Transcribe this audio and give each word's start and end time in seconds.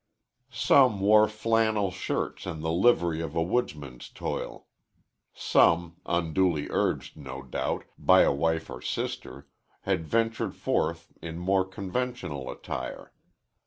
Some 0.49 0.99
wore 0.99 1.27
flannel 1.27 1.91
shirts 1.91 2.47
and 2.47 2.63
the 2.63 2.71
livery 2.71 3.21
of 3.21 3.35
a 3.35 3.43
woodsman's 3.43 4.09
toil; 4.09 4.65
some, 5.31 5.97
unduly 6.07 6.69
urged, 6.71 7.15
no 7.17 7.43
doubt, 7.43 7.83
by 7.99 8.23
a 8.23 8.33
wife 8.33 8.67
or 8.71 8.81
sister, 8.81 9.47
had 9.81 10.07
ventured 10.07 10.55
forth 10.55 11.11
in 11.21 11.37
more 11.37 11.65
conventional 11.65 12.49
attire. 12.49 13.13